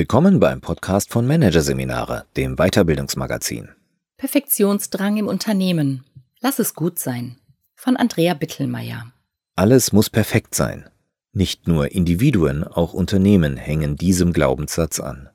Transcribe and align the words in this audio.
Willkommen 0.00 0.40
beim 0.40 0.62
Podcast 0.62 1.10
von 1.10 1.26
Managerseminare, 1.26 2.24
dem 2.34 2.56
Weiterbildungsmagazin. 2.56 3.68
Perfektionsdrang 4.16 5.18
im 5.18 5.28
Unternehmen. 5.28 6.04
Lass 6.40 6.58
es 6.58 6.72
gut 6.72 6.98
sein. 6.98 7.36
Von 7.74 7.98
Andrea 7.98 8.32
Bittelmeier. 8.32 9.12
Alles 9.56 9.92
muss 9.92 10.08
perfekt 10.08 10.54
sein. 10.54 10.88
Nicht 11.34 11.68
nur 11.68 11.92
Individuen, 11.92 12.64
auch 12.64 12.94
Unternehmen 12.94 13.58
hängen 13.58 13.96
diesem 13.96 14.32
Glaubenssatz 14.32 15.00
an. 15.00 15.28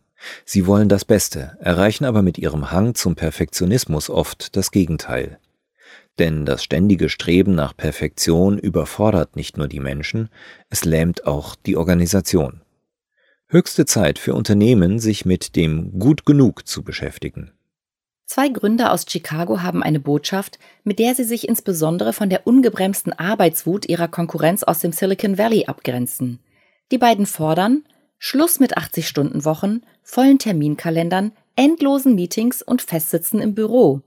Sie 0.46 0.66
wollen 0.66 0.90
das 0.90 1.06
Beste, 1.06 1.56
erreichen 1.60 2.04
aber 2.04 2.24
mit 2.24 2.40
ihrem 2.40 2.72
Hang 2.72 2.96
zum 2.96 3.14
Perfektionismus 3.14 4.10
oft 4.10 4.56
das 4.56 4.72
Gegenteil. 4.72 5.38
Denn 6.18 6.44
das 6.44 6.64
ständige 6.64 7.10
Streben 7.10 7.54
nach 7.54 7.78
Perfektion 7.78 8.58
überfordert 8.58 9.36
nicht 9.36 9.60
nur 9.60 9.68
die 9.68 9.80
Menschen, 9.80 10.30
es 10.72 10.86
lähmt 10.86 11.28
auch 11.28 11.54
die 11.56 11.78
Organisation. 11.78 12.62
Höchste 13.56 13.86
Zeit 13.86 14.20
für 14.20 14.34
Unternehmen, 14.34 15.00
sich 15.00 15.24
mit 15.24 15.56
dem 15.56 15.98
Gut 15.98 16.26
genug 16.26 16.68
zu 16.68 16.84
beschäftigen. 16.84 17.54
Zwei 18.26 18.50
Gründer 18.50 18.92
aus 18.92 19.06
Chicago 19.08 19.62
haben 19.62 19.82
eine 19.82 20.02
Botschaft, 20.02 20.60
mit 20.84 21.00
der 21.00 21.16
sie 21.16 21.24
sich 21.24 21.48
insbesondere 21.48 22.12
von 22.12 22.30
der 22.30 22.48
ungebremsten 22.48 23.14
Arbeitswut 23.14 23.88
ihrer 23.88 24.10
Konkurrenz 24.10 24.64
aus 24.64 24.80
dem 24.80 24.92
Silicon 24.92 25.38
Valley 25.38 25.68
abgrenzen. 25.68 26.40
Die 26.92 26.98
beiden 26.98 27.26
fordern 27.26 27.86
Schluss 28.18 28.60
mit 28.60 28.78
80-Stunden-Wochen, 28.78 29.84
vollen 30.04 30.38
Terminkalendern, 30.38 31.32
endlosen 31.56 32.14
Meetings 32.14 32.62
und 32.62 32.82
Festsitzen 32.82 33.40
im 33.40 33.56
Büro. 33.56 34.02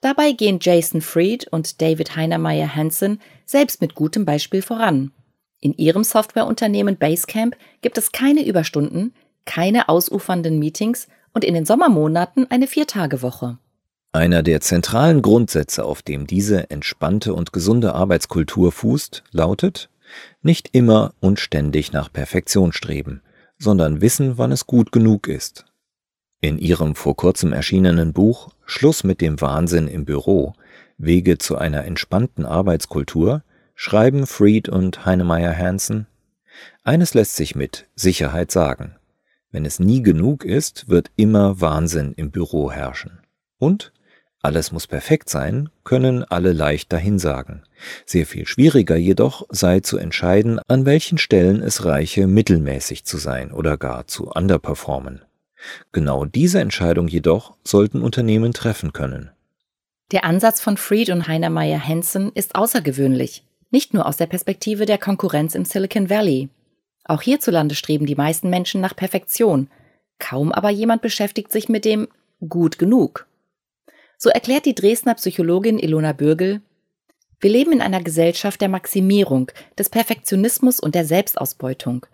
Dabei 0.00 0.32
gehen 0.32 0.58
Jason 0.60 1.00
Fried 1.00 1.46
und 1.46 1.80
David 1.80 2.16
Heinermeyer 2.16 2.74
Hansen 2.74 3.20
selbst 3.44 3.80
mit 3.80 3.94
gutem 3.94 4.24
Beispiel 4.24 4.62
voran. 4.62 5.12
In 5.60 5.72
ihrem 5.74 6.04
Softwareunternehmen 6.04 6.96
Basecamp 6.96 7.56
gibt 7.80 7.98
es 7.98 8.12
keine 8.12 8.46
Überstunden, 8.46 9.12
keine 9.44 9.88
ausufernden 9.88 10.58
Meetings 10.58 11.08
und 11.32 11.44
in 11.44 11.54
den 11.54 11.64
Sommermonaten 11.64 12.50
eine 12.50 12.66
Viertagewoche. 12.66 13.58
Einer 14.12 14.42
der 14.42 14.60
zentralen 14.60 15.20
Grundsätze, 15.20 15.84
auf 15.84 16.02
dem 16.02 16.26
diese 16.26 16.70
entspannte 16.70 17.34
und 17.34 17.52
gesunde 17.52 17.94
Arbeitskultur 17.94 18.72
fußt, 18.72 19.24
lautet 19.32 19.90
nicht 20.42 20.70
immer 20.72 21.12
und 21.20 21.38
ständig 21.38 21.92
nach 21.92 22.10
Perfektion 22.12 22.72
streben, 22.72 23.20
sondern 23.58 24.00
wissen, 24.00 24.38
wann 24.38 24.52
es 24.52 24.66
gut 24.66 24.92
genug 24.92 25.28
ist. 25.28 25.66
In 26.40 26.58
ihrem 26.58 26.94
vor 26.94 27.16
kurzem 27.16 27.52
erschienenen 27.52 28.12
Buch 28.12 28.50
Schluss 28.64 29.04
mit 29.04 29.20
dem 29.20 29.40
Wahnsinn 29.40 29.88
im 29.88 30.04
Büro 30.04 30.54
Wege 30.96 31.38
zu 31.38 31.56
einer 31.56 31.84
entspannten 31.84 32.44
Arbeitskultur 32.44 33.42
schreiben 33.80 34.26
Fried 34.26 34.68
und 34.68 35.06
Heinemeier 35.06 35.56
Hansen 35.56 36.08
Eines 36.82 37.14
lässt 37.14 37.36
sich 37.36 37.54
mit 37.54 37.86
Sicherheit 37.94 38.50
sagen. 38.50 38.96
Wenn 39.52 39.64
es 39.64 39.78
nie 39.78 40.02
genug 40.02 40.44
ist, 40.44 40.88
wird 40.88 41.12
immer 41.14 41.60
Wahnsinn 41.60 42.12
im 42.16 42.32
Büro 42.32 42.72
herrschen. 42.72 43.20
Und 43.56 43.92
alles 44.42 44.72
muss 44.72 44.88
perfekt 44.88 45.30
sein, 45.30 45.68
können 45.84 46.24
alle 46.24 46.52
leicht 46.52 46.92
dahinsagen. 46.92 47.62
Sehr 48.04 48.26
viel 48.26 48.48
schwieriger 48.48 48.96
jedoch 48.96 49.46
sei 49.48 49.78
zu 49.78 49.96
entscheiden, 49.96 50.58
an 50.66 50.84
welchen 50.84 51.16
Stellen 51.16 51.62
es 51.62 51.84
reiche, 51.84 52.26
mittelmäßig 52.26 53.04
zu 53.04 53.16
sein 53.16 53.52
oder 53.52 53.76
gar 53.76 54.08
zu 54.08 54.26
underperformen. 54.28 55.22
Genau 55.92 56.24
diese 56.24 56.58
Entscheidung 56.58 57.06
jedoch 57.06 57.54
sollten 57.62 58.02
Unternehmen 58.02 58.52
treffen 58.52 58.92
können. 58.92 59.30
Der 60.10 60.24
Ansatz 60.24 60.60
von 60.60 60.76
Fried 60.76 61.10
und 61.10 61.28
Heiner 61.28 61.50
Meyer 61.50 61.86
Hansen 61.86 62.32
ist 62.32 62.56
außergewöhnlich, 62.56 63.44
nicht 63.70 63.94
nur 63.94 64.06
aus 64.06 64.16
der 64.16 64.26
Perspektive 64.26 64.86
der 64.86 64.98
Konkurrenz 64.98 65.54
im 65.54 65.64
Silicon 65.64 66.10
Valley. 66.10 66.48
Auch 67.04 67.22
hierzulande 67.22 67.74
streben 67.74 68.06
die 68.06 68.14
meisten 68.14 68.50
Menschen 68.50 68.80
nach 68.80 68.96
Perfektion, 68.96 69.68
kaum 70.18 70.52
aber 70.52 70.70
jemand 70.70 71.02
beschäftigt 71.02 71.52
sich 71.52 71.68
mit 71.68 71.84
dem 71.84 72.08
gut 72.48 72.78
genug. 72.78 73.26
So 74.16 74.30
erklärt 74.30 74.66
die 74.66 74.74
Dresdner 74.74 75.14
Psychologin 75.14 75.78
Ilona 75.78 76.12
Bürgel, 76.12 76.60
wir 77.40 77.50
leben 77.50 77.72
in 77.72 77.80
einer 77.80 78.02
Gesellschaft 78.02 78.60
der 78.60 78.68
Maximierung, 78.68 79.52
des 79.78 79.90
Perfektionismus 79.90 80.80
und 80.80 80.96
der 80.96 81.04
Selbstausbeutung. 81.04 82.04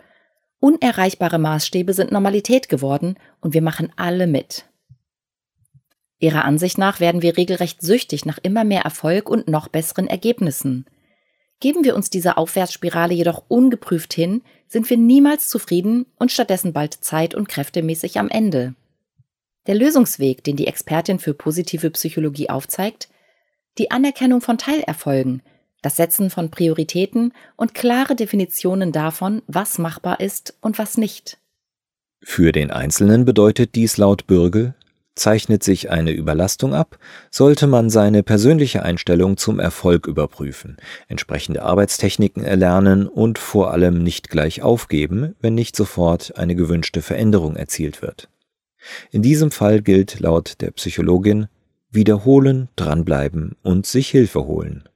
Unerreichbare 0.60 1.38
Maßstäbe 1.38 1.94
sind 1.94 2.12
Normalität 2.12 2.68
geworden 2.68 3.16
und 3.40 3.54
wir 3.54 3.62
machen 3.62 3.90
alle 3.96 4.26
mit. 4.26 4.66
Ihrer 6.18 6.44
Ansicht 6.44 6.78
nach 6.78 7.00
werden 7.00 7.22
wir 7.22 7.36
regelrecht 7.36 7.82
süchtig 7.82 8.26
nach 8.26 8.38
immer 8.42 8.64
mehr 8.64 8.82
Erfolg 8.82 9.28
und 9.28 9.48
noch 9.48 9.68
besseren 9.68 10.08
Ergebnissen. 10.08 10.86
Geben 11.64 11.82
wir 11.82 11.96
uns 11.96 12.10
dieser 12.10 12.36
Aufwärtsspirale 12.36 13.14
jedoch 13.14 13.44
ungeprüft 13.48 14.12
hin, 14.12 14.42
sind 14.68 14.90
wir 14.90 14.98
niemals 14.98 15.48
zufrieden 15.48 16.04
und 16.18 16.30
stattdessen 16.30 16.74
bald 16.74 16.92
zeit- 16.92 17.34
und 17.34 17.48
kräftemäßig 17.48 18.18
am 18.18 18.28
Ende. 18.28 18.74
Der 19.66 19.74
Lösungsweg, 19.74 20.44
den 20.44 20.56
die 20.56 20.66
Expertin 20.66 21.18
für 21.18 21.32
positive 21.32 21.88
Psychologie 21.88 22.50
aufzeigt, 22.50 23.08
die 23.78 23.90
Anerkennung 23.90 24.42
von 24.42 24.58
Teilerfolgen, 24.58 25.40
das 25.80 25.96
Setzen 25.96 26.28
von 26.28 26.50
Prioritäten 26.50 27.32
und 27.56 27.72
klare 27.72 28.14
Definitionen 28.14 28.92
davon, 28.92 29.40
was 29.46 29.78
machbar 29.78 30.20
ist 30.20 30.58
und 30.60 30.76
was 30.76 30.98
nicht. 30.98 31.38
Für 32.20 32.52
den 32.52 32.72
Einzelnen 32.72 33.24
bedeutet 33.24 33.74
dies 33.74 33.96
laut 33.96 34.26
Bürgel, 34.26 34.74
zeichnet 35.14 35.62
sich 35.62 35.90
eine 35.90 36.12
Überlastung 36.12 36.74
ab, 36.74 36.98
sollte 37.30 37.66
man 37.66 37.90
seine 37.90 38.22
persönliche 38.22 38.82
Einstellung 38.82 39.36
zum 39.36 39.60
Erfolg 39.60 40.06
überprüfen, 40.06 40.76
entsprechende 41.08 41.62
Arbeitstechniken 41.62 42.44
erlernen 42.44 43.06
und 43.06 43.38
vor 43.38 43.72
allem 43.72 44.02
nicht 44.02 44.30
gleich 44.30 44.62
aufgeben, 44.62 45.34
wenn 45.40 45.54
nicht 45.54 45.76
sofort 45.76 46.36
eine 46.36 46.54
gewünschte 46.54 47.02
Veränderung 47.02 47.56
erzielt 47.56 48.02
wird. 48.02 48.28
In 49.10 49.22
diesem 49.22 49.50
Fall 49.50 49.80
gilt 49.80 50.20
laut 50.20 50.60
der 50.60 50.70
Psychologin 50.72 51.48
wiederholen, 51.90 52.68
dranbleiben 52.76 53.56
und 53.62 53.86
sich 53.86 54.08
Hilfe 54.08 54.46
holen. 54.46 54.88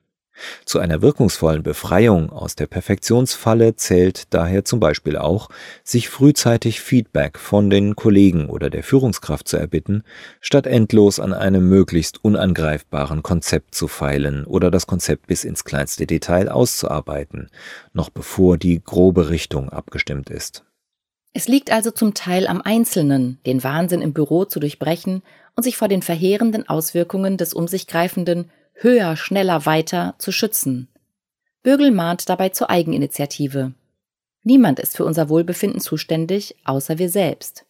Zu 0.64 0.78
einer 0.78 1.02
wirkungsvollen 1.02 1.62
Befreiung 1.62 2.30
aus 2.30 2.54
der 2.54 2.66
Perfektionsfalle 2.66 3.76
zählt 3.76 4.32
daher 4.34 4.64
zum 4.64 4.80
Beispiel 4.80 5.16
auch, 5.16 5.48
sich 5.84 6.08
frühzeitig 6.08 6.80
Feedback 6.80 7.38
von 7.38 7.70
den 7.70 7.96
Kollegen 7.96 8.48
oder 8.48 8.70
der 8.70 8.82
Führungskraft 8.82 9.48
zu 9.48 9.56
erbitten, 9.56 10.04
statt 10.40 10.66
endlos 10.66 11.20
an 11.20 11.32
einem 11.32 11.68
möglichst 11.68 12.24
unangreifbaren 12.24 13.22
Konzept 13.22 13.74
zu 13.74 13.88
feilen 13.88 14.44
oder 14.44 14.70
das 14.70 14.86
Konzept 14.86 15.26
bis 15.26 15.44
ins 15.44 15.64
kleinste 15.64 16.06
Detail 16.06 16.48
auszuarbeiten, 16.48 17.50
noch 17.92 18.10
bevor 18.10 18.58
die 18.58 18.82
grobe 18.82 19.30
Richtung 19.30 19.68
abgestimmt 19.70 20.30
ist. 20.30 20.64
Es 21.34 21.46
liegt 21.46 21.70
also 21.70 21.90
zum 21.90 22.14
Teil 22.14 22.46
am 22.46 22.62
Einzelnen, 22.62 23.38
den 23.46 23.62
Wahnsinn 23.62 24.02
im 24.02 24.12
Büro 24.12 24.44
zu 24.44 24.60
durchbrechen 24.60 25.22
und 25.54 25.62
sich 25.62 25.76
vor 25.76 25.88
den 25.88 26.02
verheerenden 26.02 26.68
Auswirkungen 26.68 27.36
des 27.36 27.52
um 27.52 27.68
sich 27.68 27.86
greifenden 27.86 28.50
höher, 28.82 29.16
schneller, 29.16 29.66
weiter 29.66 30.14
zu 30.18 30.32
schützen. 30.32 30.88
Bürgel 31.62 31.90
mahnt 31.90 32.28
dabei 32.28 32.50
zur 32.50 32.70
Eigeninitiative. 32.70 33.72
Niemand 34.44 34.78
ist 34.78 34.96
für 34.96 35.04
unser 35.04 35.28
Wohlbefinden 35.28 35.80
zuständig, 35.80 36.56
außer 36.64 36.98
wir 36.98 37.10
selbst. 37.10 37.66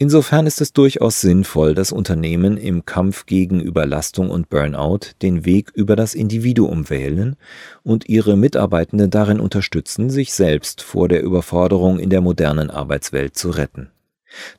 Insofern 0.00 0.46
ist 0.46 0.60
es 0.60 0.72
durchaus 0.72 1.20
sinnvoll, 1.20 1.74
dass 1.74 1.90
Unternehmen 1.90 2.56
im 2.56 2.84
Kampf 2.84 3.26
gegen 3.26 3.60
Überlastung 3.60 4.30
und 4.30 4.48
Burnout 4.48 5.00
den 5.22 5.44
Weg 5.44 5.72
über 5.74 5.96
das 5.96 6.14
Individuum 6.14 6.88
wählen 6.88 7.36
und 7.82 8.08
ihre 8.08 8.36
Mitarbeitenden 8.36 9.10
darin 9.10 9.40
unterstützen, 9.40 10.08
sich 10.08 10.32
selbst 10.32 10.82
vor 10.82 11.08
der 11.08 11.22
Überforderung 11.24 11.98
in 11.98 12.10
der 12.10 12.20
modernen 12.20 12.70
Arbeitswelt 12.70 13.36
zu 13.36 13.50
retten. 13.50 13.90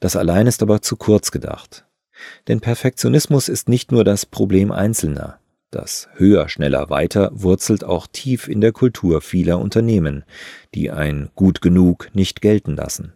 Das 0.02 0.18
allein 0.18 0.46
ist 0.46 0.62
aber 0.62 0.82
zu 0.82 0.98
kurz 0.98 1.32
gedacht. 1.32 1.86
Denn 2.50 2.60
Perfektionismus 2.60 3.48
ist 3.48 3.70
nicht 3.70 3.94
nur 3.94 4.04
das 4.04 4.26
Problem 4.26 4.74
Einzelner. 4.74 5.39
Das 5.72 6.10
höher, 6.16 6.50
schneller, 6.50 6.90
weiter 6.90 7.30
wurzelt 7.32 7.84
auch 7.84 8.08
tief 8.08 8.48
in 8.48 8.60
der 8.60 8.72
Kultur 8.72 9.22
vieler 9.22 9.60
Unternehmen, 9.60 10.24
die 10.74 10.90
ein 10.90 11.30
gut 11.36 11.62
genug 11.62 12.10
nicht 12.14 12.42
gelten 12.42 12.76
lassen. 12.76 13.14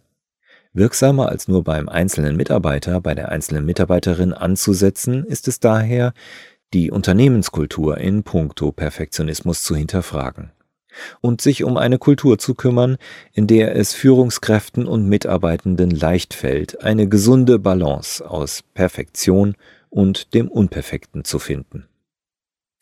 Wirksamer 0.72 1.30
als 1.30 1.48
nur 1.48 1.64
beim 1.64 1.90
einzelnen 1.90 2.36
Mitarbeiter, 2.36 3.02
bei 3.02 3.16
der 3.16 3.30
einzelnen 3.30 3.66
Mitarbeiterin 3.66 4.34
anzusetzen, 4.34 5.24
ist 5.24 5.48
es 5.48 5.60
daher, 5.60 6.14
die 6.74 6.92
Unternehmenskultur 6.92 7.98
in 7.98 8.24
puncto 8.24 8.72
Perfektionismus 8.72 9.64
zu 9.64 9.76
hinterfragen 9.76 10.52
und 11.22 11.42
sich 11.42 11.64
um 11.64 11.78
eine 11.78 11.98
Kultur 11.98 12.38
zu 12.38 12.54
kümmern, 12.54 12.98
in 13.34 13.48
der 13.48 13.76
es 13.76 13.94
Führungskräften 13.94 14.86
und 14.86 15.08
Mitarbeitenden 15.08 15.90
leicht 15.90 16.34
fällt, 16.34 16.82
eine 16.82 17.08
gesunde 17.08 17.60
Balance 17.60 18.28
aus 18.28 18.64
Perfektion 18.74 19.56
und 19.90 20.34
dem 20.34 20.48
Unperfekten 20.48 21.24
zu 21.24 21.40
finden. 21.40 21.88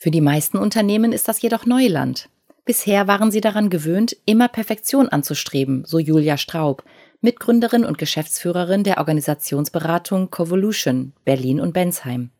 Für 0.02 0.10
die 0.10 0.20
meisten 0.20 0.58
Unternehmen 0.58 1.12
ist 1.12 1.28
das 1.28 1.44
jedoch 1.44 1.68
Neuland. 1.68 2.28
Bisher 2.66 3.06
waren 3.06 3.30
sie 3.30 3.40
daran 3.40 3.70
gewöhnt, 3.70 4.18
immer 4.26 4.48
Perfektion 4.48 5.08
anzustreben, 5.10 5.84
so 5.86 6.00
Julia 6.00 6.38
Straub, 6.38 6.84
Mitgründerin 7.22 7.86
und 7.86 8.00
Geschäftsführerin 8.00 8.84
der 8.84 8.98
Organisationsberatung 8.98 10.32
Covolution 10.32 11.14
Berlin 11.24 11.60
und 11.60 11.74
Bensheim. 11.74 12.32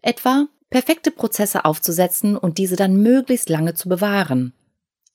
Etwa 0.00 0.46
perfekte 0.70 1.10
Prozesse 1.10 1.66
aufzusetzen 1.66 2.34
und 2.34 2.56
diese 2.56 2.76
dann 2.76 2.96
möglichst 2.96 3.50
lange 3.50 3.74
zu 3.74 3.90
bewahren. 3.90 4.54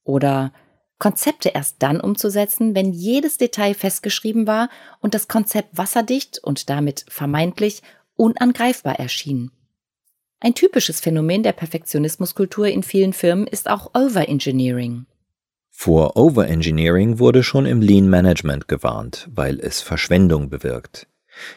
Oder 0.03 0.53
Konzepte 0.99 1.49
erst 1.49 1.77
dann 1.79 1.99
umzusetzen, 1.99 2.75
wenn 2.75 2.93
jedes 2.93 3.37
Detail 3.39 3.73
festgeschrieben 3.73 4.45
war 4.45 4.69
und 5.01 5.15
das 5.15 5.27
Konzept 5.27 5.75
wasserdicht 5.75 6.37
und 6.43 6.69
damit 6.69 7.05
vermeintlich 7.09 7.81
unangreifbar 8.15 8.99
erschien. 8.99 9.49
Ein 10.39 10.53
typisches 10.53 10.99
Phänomen 10.99 11.43
der 11.43 11.53
Perfektionismuskultur 11.53 12.67
in 12.67 12.83
vielen 12.83 13.13
Firmen 13.13 13.47
ist 13.47 13.69
auch 13.69 13.91
Overengineering. 13.95 15.05
Vor 15.71 16.17
Overengineering 16.17 17.19
wurde 17.19 17.43
schon 17.43 17.65
im 17.65 17.81
Lean 17.81 18.09
Management 18.09 18.67
gewarnt, 18.67 19.29
weil 19.33 19.59
es 19.59 19.81
Verschwendung 19.81 20.49
bewirkt. 20.49 21.07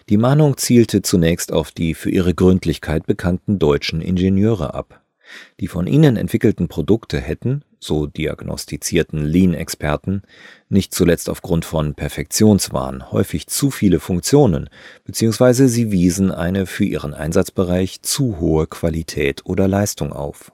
Die 0.09 0.17
Mahnung 0.17 0.57
zielte 0.57 1.03
zunächst 1.03 1.53
auf 1.53 1.71
die 1.71 1.95
für 1.95 2.11
ihre 2.11 2.35
Gründlichkeit 2.35 3.07
bekannten 3.07 3.59
deutschen 3.59 4.01
Ingenieure 4.01 4.75
ab. 4.75 5.03
Die 5.61 5.69
von 5.69 5.87
ihnen 5.87 6.17
entwickelten 6.17 6.69
Produkte 6.69 7.21
hätten, 7.21 7.63
so 7.81 8.07
diagnostizierten 8.07 9.25
Lean-Experten, 9.25 10.23
nicht 10.69 10.95
zuletzt 10.95 11.29
aufgrund 11.29 11.65
von 11.65 11.95
Perfektionswahn 11.95 13.11
häufig 13.13 13.47
zu 13.47 13.71
viele 13.71 14.01
Funktionen, 14.01 14.69
beziehungsweise 15.05 15.69
sie 15.69 15.91
wiesen 15.91 16.31
eine 16.31 16.67
für 16.67 16.85
ihren 16.85 17.15
Einsatzbereich 17.15 18.03
zu 18.03 18.39
hohe 18.41 18.67
Qualität 18.67 19.47
oder 19.47 19.69
Leistung 19.69 20.13
auf. 20.13 20.53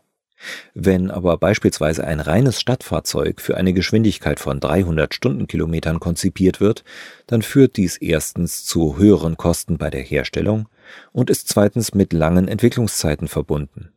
Wenn 0.74 1.10
aber 1.10 1.38
beispielsweise 1.38 2.04
ein 2.04 2.20
reines 2.20 2.60
Stadtfahrzeug 2.60 3.40
für 3.40 3.56
eine 3.56 3.72
Geschwindigkeit 3.72 4.40
von 4.40 4.60
300 4.60 5.14
Stundenkilometern 5.14 6.00
konzipiert 6.00 6.60
wird, 6.60 6.84
dann 7.26 7.42
führt 7.42 7.76
dies 7.76 7.96
erstens 7.96 8.64
zu 8.64 8.98
höheren 8.98 9.36
Kosten 9.36 9.78
bei 9.78 9.90
der 9.90 10.02
Herstellung 10.02 10.68
und 11.12 11.30
ist 11.30 11.48
zweitens 11.48 11.94
mit 11.94 12.12
langen 12.12 12.48
Entwicklungszeiten 12.48 13.28
verbunden 13.28 13.93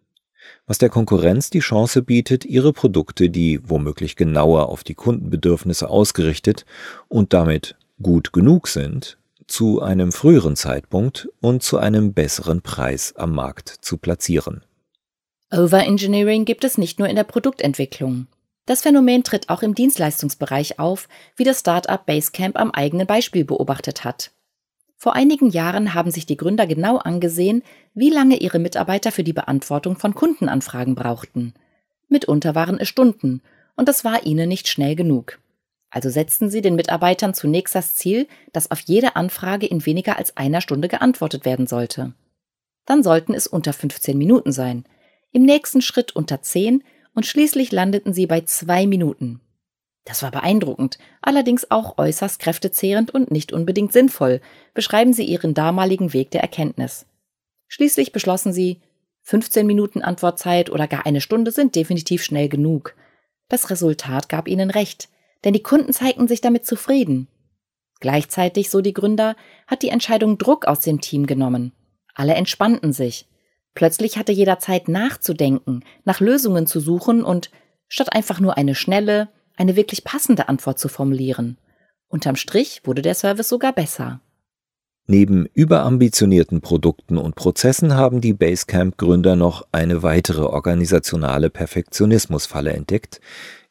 was 0.65 0.77
der 0.77 0.89
Konkurrenz 0.89 1.49
die 1.49 1.59
Chance 1.59 2.01
bietet, 2.01 2.45
ihre 2.45 2.73
Produkte, 2.73 3.29
die 3.29 3.59
womöglich 3.63 4.15
genauer 4.15 4.69
auf 4.69 4.83
die 4.83 4.95
Kundenbedürfnisse 4.95 5.89
ausgerichtet 5.89 6.65
und 7.07 7.33
damit 7.33 7.75
gut 8.01 8.33
genug 8.33 8.67
sind, 8.67 9.17
zu 9.47 9.81
einem 9.81 10.11
früheren 10.11 10.55
Zeitpunkt 10.55 11.29
und 11.41 11.63
zu 11.63 11.77
einem 11.77 12.13
besseren 12.13 12.61
Preis 12.61 13.15
am 13.15 13.33
Markt 13.33 13.69
zu 13.69 13.97
platzieren. 13.97 14.63
Overengineering 15.51 16.43
gibt 16.43 16.65
es 16.65 16.77
nicht 16.77 16.99
nur 16.99 17.07
in 17.07 17.15
der 17.15 17.23
Produktentwicklung. 17.23 18.27
Das 18.65 18.81
Phänomen 18.81 19.23
tritt 19.23 19.47
auch 19.47 19.63
im 19.63 19.75
Dienstleistungsbereich 19.75 20.77
auf, 20.77 21.07
wie 21.37 21.45
das 21.45 21.61
Startup 21.61 22.05
Basecamp 22.05 22.59
am 22.59 22.71
eigenen 22.71 23.07
Beispiel 23.07 23.45
beobachtet 23.45 24.03
hat. 24.03 24.31
Vor 24.99 25.15
einigen 25.15 25.51
Jahren 25.51 25.93
haben 25.93 26.09
sich 26.09 26.25
die 26.25 26.37
Gründer 26.37 26.65
genau 26.65 26.97
angesehen, 26.97 27.61
wie 27.93 28.09
lange 28.09 28.37
ihre 28.37 28.57
Mitarbeiter 28.57 29.11
für 29.11 29.23
die 29.23 29.33
Beantwortung 29.33 29.95
von 29.95 30.15
Kundenanfragen 30.15 30.95
brauchten. 30.95 31.53
Mitunter 32.09 32.55
waren 32.55 32.79
es 32.79 32.87
Stunden, 32.87 33.41
und 33.75 33.87
das 33.87 34.03
war 34.03 34.25
ihnen 34.25 34.49
nicht 34.49 34.67
schnell 34.67 34.95
genug. 34.95 35.39
Also 35.91 36.09
setzten 36.09 36.49
sie 36.49 36.61
den 36.61 36.75
Mitarbeitern 36.75 37.35
zunächst 37.35 37.75
das 37.75 37.95
Ziel, 37.95 38.27
dass 38.53 38.71
auf 38.71 38.79
jede 38.79 39.15
Anfrage 39.15 39.67
in 39.67 39.85
weniger 39.85 40.17
als 40.17 40.35
einer 40.35 40.61
Stunde 40.61 40.87
geantwortet 40.87 41.45
werden 41.45 41.67
sollte. 41.67 42.13
Dann 42.85 43.03
sollten 43.03 43.35
es 43.35 43.45
unter 43.45 43.73
15 43.73 44.17
Minuten 44.17 44.51
sein, 44.51 44.85
im 45.31 45.43
nächsten 45.43 45.81
Schritt 45.81 46.15
unter 46.15 46.41
10 46.41 46.83
und 47.13 47.25
schließlich 47.25 47.71
landeten 47.71 48.13
sie 48.13 48.25
bei 48.25 48.41
zwei 48.41 48.87
Minuten. 48.87 49.41
Das 50.07 50.23
war 50.23 50.31
beeindruckend, 50.31 50.99
allerdings 51.21 51.69
auch 51.69 51.97
äußerst 51.97 52.39
kräftezehrend 52.39 53.13
und 53.13 53.29
nicht 53.29 53.51
unbedingt 53.51 53.91
sinnvoll, 53.91 54.39
beschreiben 54.73 55.11
sie 55.11 55.25
ihren 55.25 55.53
damaligen 55.53 56.13
Weg 56.13 56.31
der 56.31 56.39
Erkenntnis. 56.39 57.05
Schließlich 57.67 58.13
beschlossen 58.13 58.53
sie, 58.53 58.79
15 59.23 59.67
Minuten 59.67 60.01
Antwortzeit 60.01 60.69
oder 60.69 60.87
gar 60.87 61.05
eine 61.05 61.19
Stunde 61.19 61.51
sind 61.51 61.75
definitiv 61.75 62.23
schnell 62.23 62.47
genug. 62.47 62.95
Das 63.49 63.69
Resultat 63.69 64.29
gab 64.29 64.47
ihnen 64.47 64.69
recht, 64.69 65.09
denn 65.43 65.51
die 65.51 65.61
Kunden 65.61 65.91
zeigten 65.91 66.29
sich 66.29 66.39
damit 66.39 66.65
zufrieden. 66.65 67.27
Gleichzeitig, 67.99 68.69
so 68.69 68.79
die 68.79 68.93
Gründer, 68.93 69.35
hat 69.67 69.81
die 69.81 69.89
Entscheidung 69.89 70.37
Druck 70.37 70.67
aus 70.67 70.79
dem 70.79 71.01
Team 71.01 71.25
genommen. 71.25 71.73
Alle 72.15 72.35
entspannten 72.35 72.93
sich. 72.93 73.27
Plötzlich 73.75 74.17
hatte 74.17 74.31
jeder 74.31 74.59
Zeit 74.59 74.87
nachzudenken, 74.87 75.83
nach 76.05 76.21
Lösungen 76.21 76.65
zu 76.65 76.79
suchen 76.79 77.25
und 77.25 77.51
statt 77.89 78.13
einfach 78.13 78.39
nur 78.39 78.55
eine 78.55 78.73
schnelle, 78.73 79.27
eine 79.57 79.75
wirklich 79.75 80.03
passende 80.03 80.47
Antwort 80.47 80.79
zu 80.79 80.87
formulieren. 80.87 81.57
Unterm 82.07 82.37
Strich 82.37 82.81
wurde 82.85 83.01
der 83.01 83.15
Service 83.15 83.49
sogar 83.49 83.73
besser. 83.73 84.21
Neben 85.09 85.45
überambitionierten 85.53 86.59
Produkten 86.59 87.17
und 87.17 87.35
Prozessen 87.35 87.95
haben 87.95 88.19
die 88.19 88.33
Basecamp-Gründer 88.33 89.37
noch 89.37 89.65
eine 89.71 90.03
weitere 90.03 90.43
organisationale 90.43 91.49
Perfektionismusfalle 91.49 92.73
entdeckt, 92.73 93.21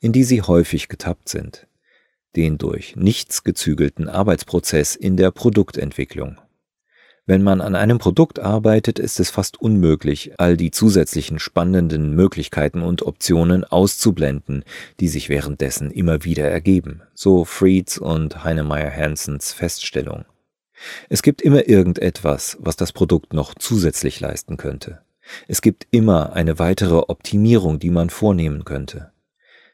in 0.00 0.12
die 0.12 0.24
sie 0.24 0.40
häufig 0.40 0.88
getappt 0.88 1.28
sind. 1.28 1.66
Den 2.36 2.56
durch 2.56 2.96
nichts 2.96 3.44
gezügelten 3.44 4.08
Arbeitsprozess 4.08 4.96
in 4.96 5.18
der 5.18 5.30
Produktentwicklung. 5.30 6.38
Wenn 7.28 7.42
man 7.42 7.60
an 7.60 7.74
einem 7.74 7.98
Produkt 7.98 8.38
arbeitet, 8.38 9.00
ist 9.00 9.18
es 9.18 9.30
fast 9.30 9.60
unmöglich, 9.60 10.32
all 10.38 10.56
die 10.56 10.70
zusätzlichen 10.70 11.40
spannenden 11.40 12.14
Möglichkeiten 12.14 12.82
und 12.82 13.02
Optionen 13.02 13.64
auszublenden, 13.64 14.62
die 15.00 15.08
sich 15.08 15.28
währenddessen 15.28 15.90
immer 15.90 16.22
wieder 16.22 16.48
ergeben, 16.48 17.02
so 17.14 17.44
Frieds 17.44 17.98
und 17.98 18.44
Heinemeier 18.44 18.92
Hansens 18.92 19.52
Feststellung. 19.52 20.24
Es 21.08 21.22
gibt 21.22 21.42
immer 21.42 21.68
irgendetwas, 21.68 22.58
was 22.60 22.76
das 22.76 22.92
Produkt 22.92 23.32
noch 23.32 23.56
zusätzlich 23.56 24.20
leisten 24.20 24.56
könnte. 24.56 25.00
Es 25.48 25.62
gibt 25.62 25.88
immer 25.90 26.34
eine 26.34 26.60
weitere 26.60 26.98
Optimierung, 27.08 27.80
die 27.80 27.90
man 27.90 28.08
vornehmen 28.08 28.64
könnte. 28.64 29.10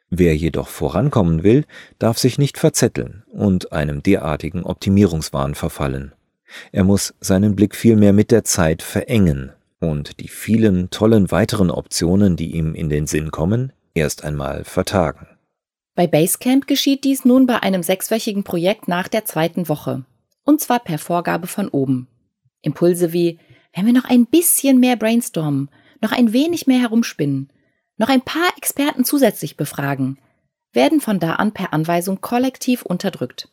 Wer 0.09 0.35
jedoch 0.35 0.69
vorankommen 0.69 1.43
will, 1.43 1.67
darf 1.99 2.19
sich 2.19 2.39
nicht 2.39 2.57
verzetteln 2.57 3.25
und 3.31 3.73
einem 3.73 4.03
derartigen 4.03 4.63
Optimierungswahn 4.63 5.55
verfallen. 5.55 6.13
Er 6.73 6.85
muss 6.85 7.15
seinen 7.21 7.57
Blick 7.57 7.75
vielmehr 7.75 8.13
mit 8.13 8.31
der 8.31 8.45
Zeit 8.45 8.83
verengen 8.83 9.53
und 9.81 10.21
die 10.21 10.29
vielen 10.29 10.91
tollen 10.91 11.31
weiteren 11.31 11.71
Optionen, 11.71 12.37
die 12.37 12.53
ihm 12.53 12.75
in 12.75 12.89
den 12.89 13.07
Sinn 13.07 13.31
kommen, 13.31 13.73
erst 13.95 14.25
einmal 14.25 14.65
vertagen. 14.65 15.27
Bei 15.95 16.07
Basecamp 16.07 16.67
geschieht 16.67 17.05
dies 17.05 17.25
nun 17.25 17.47
bei 17.47 17.63
einem 17.63 17.83
sechswöchigen 17.83 18.45
Projekt 18.45 18.89
nach 18.89 19.09
der 19.09 19.25
zweiten 19.25 19.69
Woche. 19.69 20.05
Und 20.45 20.61
zwar 20.61 20.81
per 20.81 20.99
Vorgabe 20.99 21.47
von 21.47 21.69
oben. 21.69 22.09
Impulse 22.63 23.13
wie, 23.13 23.39
wenn 23.75 23.87
wir 23.87 23.93
noch 23.93 24.07
ein 24.07 24.27
bisschen 24.27 24.81
mehr 24.81 24.97
brainstormen, 24.97 25.69
noch 26.01 26.13
ein 26.13 26.33
wenig 26.33 26.67
mehr 26.67 26.81
herumspinnen, 26.81 27.53
noch 27.97 28.09
ein 28.09 28.23
paar 28.23 28.49
Experten 28.57 29.05
zusätzlich 29.05 29.57
befragen, 29.57 30.19
werden 30.73 31.01
von 31.01 31.21
da 31.21 31.35
an 31.35 31.53
per 31.53 31.73
Anweisung 31.73 32.21
kollektiv 32.21 32.83
unterdrückt. 32.83 33.49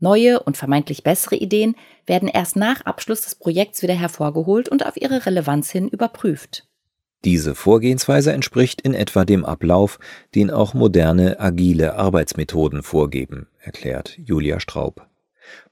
Neue 0.00 0.40
und 0.40 0.56
vermeintlich 0.56 1.02
bessere 1.02 1.36
Ideen 1.36 1.74
werden 2.06 2.28
erst 2.28 2.56
nach 2.56 2.82
Abschluss 2.82 3.22
des 3.22 3.34
Projekts 3.34 3.82
wieder 3.82 3.94
hervorgeholt 3.94 4.68
und 4.68 4.86
auf 4.86 4.96
ihre 4.96 5.26
Relevanz 5.26 5.70
hin 5.70 5.88
überprüft. 5.88 6.68
Diese 7.24 7.56
Vorgehensweise 7.56 8.32
entspricht 8.32 8.80
in 8.80 8.94
etwa 8.94 9.24
dem 9.24 9.44
Ablauf, 9.44 9.98
den 10.36 10.52
auch 10.52 10.72
moderne 10.72 11.40
agile 11.40 11.96
Arbeitsmethoden 11.96 12.84
vorgeben, 12.84 13.48
erklärt 13.58 14.16
Julia 14.18 14.60
Straub. 14.60 15.08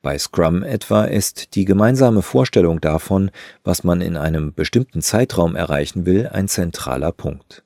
Bei 0.02 0.18
Scrum 0.18 0.64
etwa 0.64 1.04
ist 1.04 1.54
die 1.54 1.64
gemeinsame 1.64 2.22
Vorstellung 2.22 2.80
davon, 2.80 3.30
was 3.62 3.84
man 3.84 4.00
in 4.00 4.16
einem 4.16 4.54
bestimmten 4.54 5.02
Zeitraum 5.02 5.54
erreichen 5.54 6.04
will, 6.04 6.28
ein 6.28 6.48
zentraler 6.48 7.12
Punkt. 7.12 7.62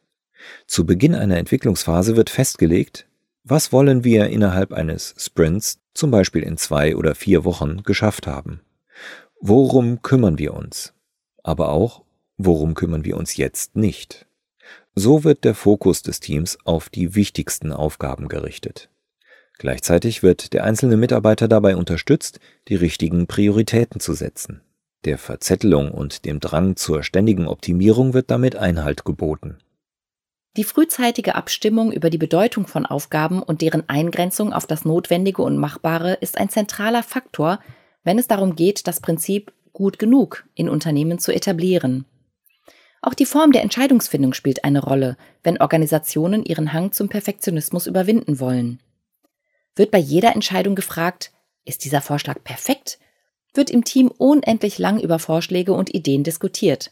Zu 0.67 0.85
Beginn 0.85 1.15
einer 1.15 1.39
Entwicklungsphase 1.39 2.17
wird 2.17 2.31
festgelegt, 2.31 3.07
was 3.45 3.73
wollen 3.73 4.05
wir 4.05 4.29
innerhalb 4.29 4.73
eines 4.73 5.15
Sprints, 5.17 5.81
zum 5.95 6.11
Beispiel 6.11 6.43
in 6.43 6.57
zwei 6.57 6.97
oder 6.97 7.15
vier 7.15 7.45
Wochen, 7.45 7.83
geschafft 7.83 8.27
haben? 8.27 8.61
Worum 9.41 10.03
kümmern 10.03 10.39
wir 10.39 10.55
uns? 10.55 10.93
Aber 11.43 11.71
auch, 11.71 12.03
worum 12.37 12.75
kümmern 12.75 13.05
wir 13.05 13.17
uns 13.17 13.37
jetzt 13.37 13.77
nicht? 13.77 14.27
So 14.95 15.25
wird 15.25 15.45
der 15.45 15.55
Fokus 15.55 16.03
des 16.03 16.21
Teams 16.21 16.59
auf 16.65 16.91
die 16.91 17.15
wichtigsten 17.15 17.73
Aufgaben 17.73 18.29
gerichtet. 18.29 18.91
Gleichzeitig 19.59 20.23
wird 20.23 20.53
der 20.53 20.65
einzelne 20.65 20.97
Mitarbeiter 20.97 21.49
dabei 21.49 21.77
unterstützt, 21.77 22.41
die 22.69 22.77
richtigen 22.77 23.27
Prioritäten 23.27 24.01
zu 24.01 24.15
setzen. 24.15 24.63
Der 25.05 25.17
Verzettelung 25.17 25.91
und 25.91 26.25
dem 26.25 26.41
Drang 26.41 26.77
zur 26.77 27.03
ständigen 27.03 27.47
Optimierung 27.47 28.13
wird 28.13 28.31
damit 28.31 28.57
Einhalt 28.57 29.05
geboten. 29.05 29.59
Die 30.57 30.65
frühzeitige 30.65 31.37
Abstimmung 31.37 31.93
über 31.93 32.11
die 32.11 32.19
Bedeutung 32.19 32.67
von 32.67 32.85
Aufgaben 32.85 33.41
und 33.41 33.63
deren 33.63 33.89
Eingrenzung 33.89 34.53
auf 34.53 34.67
das 34.67 34.85
Notwendige 34.85 35.43
und 35.43 35.59
Machbare 35.59 36.15
ist 36.15 36.39
ein 36.39 36.49
zentraler 36.49 37.05
Faktor, 37.05 37.61
wenn 38.03 38.19
es 38.19 38.27
darum 38.27 38.57
geht, 38.57 38.89
das 38.89 39.01
Prinzip 39.01 39.53
gut 39.73 40.01
genug 40.01 40.45
in 40.55 40.69
Unternehmen 40.69 41.21
zu 41.21 41.33
etablieren. 41.33 42.05
Auch 43.01 43.15
die 43.15 43.27
Form 43.27 43.53
der 43.53 43.63
Entscheidungsfindung 43.63 44.35
spielt 44.35 44.65
eine 44.65 44.83
Rolle, 44.83 45.17
wenn 45.43 45.61
Organisationen 45.61 46.45
ihren 46.45 46.73
Hang 46.73 46.93
zum 46.93 47.09
Perfektionismus 47.09 47.87
überwinden 47.87 48.41
wollen. 48.41 48.81
Wird 49.77 49.93
bei 49.93 49.99
jeder 49.99 50.35
Entscheidung 50.35 50.75
gefragt, 50.75 51.31
ist 51.65 51.85
dieser 51.85 52.01
Vorschlag 52.01 52.43
perfekt? 52.43 52.99
Wird 53.55 53.71
im 53.71 53.85
Team 53.85 54.09
unendlich 54.09 54.79
lang 54.79 55.01
über 55.01 55.19
Vorschläge 55.19 55.73
und 55.73 55.95
Ideen 55.95 56.25
diskutiert. 56.25 56.91